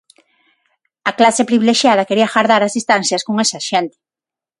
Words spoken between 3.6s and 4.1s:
xente.